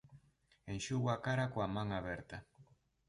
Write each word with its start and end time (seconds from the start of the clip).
Enxugo 0.71 1.09
a 1.15 1.17
cara 1.25 1.45
coa 1.53 1.67
man 1.75 1.89
aberta. 1.99 2.37